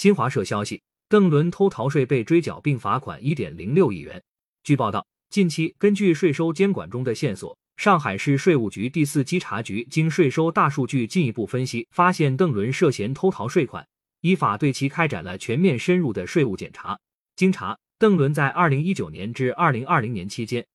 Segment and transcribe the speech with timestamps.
[0.00, 0.80] 新华社消息，
[1.10, 4.22] 邓伦偷逃税被追缴并罚款一点零六亿元。
[4.62, 13.86] 据报道，近期根据税收监管中的线索，上海市税务局第四稽查局经税收大数据进一步分析，发现邓伦涉嫌偷逃税款，
[14.22, 16.98] 依法对其开展了全面深入的税务检查。
[17.36, 20.66] 经查，邓伦在二零一九年至二零二零年期间，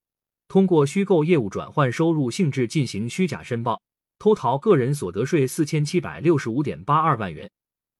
[0.47, 3.81] 通过虚构业务转换收入性质进行虚假申报，
[4.19, 7.49] 偷逃个人所得税四千七百六十五点八二万元，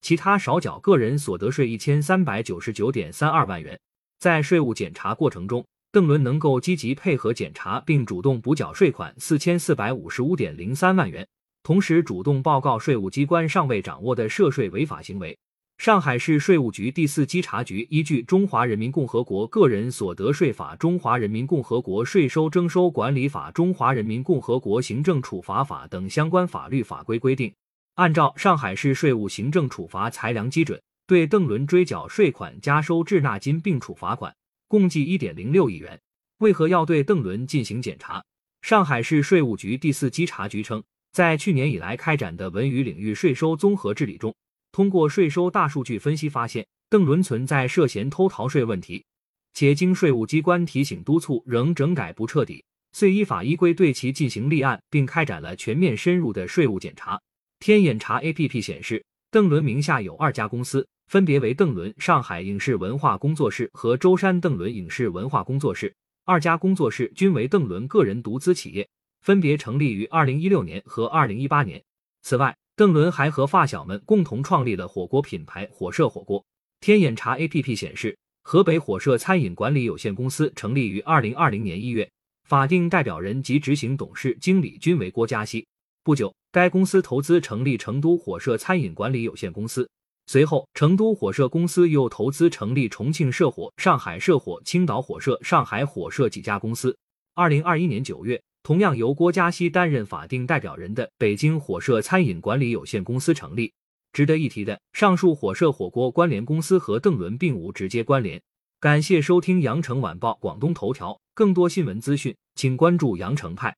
[0.05, 3.79] 其他少缴个人所得税一千三百九十九点三二万元。
[4.19, 11.27] 在税务检查过程中，邓伦能够积极配合检查，并主动补缴税款四千四百五十五点零三万元，
[11.63, 15.35] 同时主动报告税务机关尚未掌握的涉税违法行为。
[15.79, 27.51] 上海市税务局第四稽查局依据《中华人民共和国个人所得税法》《中华人民共和国税收征收管理法》《中华人民共和国行政处罚法》等相关法律法规规定，
[27.95, 34.35] 按照上海市税务行政处罚裁量基准，对邓伦追缴税款、加收滞纳金并处罚款。
[34.67, 35.97] 共计一点零六亿元。
[36.39, 38.21] 为何要对邓伦进行检查？
[38.61, 44.35] 上海市税务局第四稽查局称，在去年以来开展的文娱领域税收综合治理中，
[44.73, 49.05] 通过税收大数据分析发现，邓伦存在涉嫌偷逃税问题，
[49.53, 57.21] 且经税务机关提醒督促，仍整改不彻底，遂依法依规对其进行立案，并开展了全面深入的税务检查。
[57.65, 60.87] 天眼查 APP 显示，邓伦名下有二家公司。
[61.07, 65.91] 分别为邓伦上海影视文化工作室和舟山邓伦影视文化工作室，
[66.25, 68.87] 二家工作室均为邓伦个人独资企业，
[69.23, 71.83] 分别成立于二零一六年和二零一八年。
[72.21, 76.45] 此外，邓伦还和发小们共同创立了火锅品牌火社火锅。
[76.81, 82.07] 天眼查 APP 显示，河北火社餐饮管理有限公司成立于二零二零年一月，
[82.47, 85.65] 法定代表人及执行董事、经理均为郭嘉熙。
[86.05, 89.89] 不久，该公司投资成立成都火社餐饮管理有限公司。
[90.27, 96.95] 随后，成都火社公司又投资成立重庆社火、上海社火、青岛火社、上海火社几家公司。
[97.33, 103.73] 二零二一年九月，同样由郭嘉熙担任法定代表人的北京火社餐饮管理有限公司成立。
[104.13, 108.39] 值得一提的，上述火社火锅关联公司和邓伦并无直接关联。
[108.79, 113.75] 感谢收听羊城晚报广东头条，更多新闻资讯，请关注羊城派。